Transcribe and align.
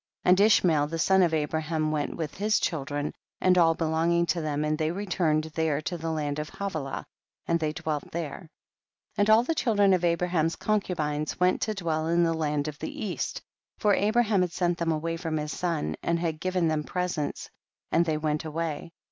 19. 0.25 0.31
And 0.31 0.39
Ishmael 0.41 0.87
the 0.87 0.97
son 0.97 1.21
of 1.21 1.31
Abra 1.31 1.61
ham 1.61 1.91
went 1.91 2.15
with 2.17 2.33
his 2.33 2.59
children 2.59 3.13
and 3.39 3.55
all 3.55 3.75
belonging 3.75 4.25
to 4.25 4.41
them, 4.41 4.65
and 4.65 4.75
they 4.75 4.89
returned 4.89 5.43
there 5.53 5.79
to 5.81 5.95
the 5.95 6.09
land 6.09 6.39
of 6.39 6.49
Havilah, 6.49 7.05
and 7.45 7.59
they 7.59 7.71
dwelt 7.71 8.09
there. 8.09 8.49
20. 9.17 9.19
And 9.19 9.29
all 9.29 9.43
the 9.43 9.53
children 9.53 9.93
of 9.93 10.03
Abra 10.03 10.29
ham's 10.29 10.55
concubines 10.55 11.39
went 11.39 11.61
to 11.61 11.75
dwell 11.75 12.07
in 12.07 12.23
the 12.23 12.33
land 12.33 12.67
of 12.67 12.79
the 12.79 13.05
east, 13.05 13.43
for 13.77 13.93
Abraham 13.93 14.41
had 14.41 14.51
sent 14.53 14.79
them 14.79 14.91
away 14.91 15.17
from 15.17 15.37
his 15.37 15.55
son, 15.55 15.95
and 16.01 16.17
had 16.19 16.39
given 16.39 16.67
them 16.67 16.83
presents, 16.83 17.51
and 17.91 18.03
they 18.05 18.17
went 18.17 18.43
away. 18.43 18.93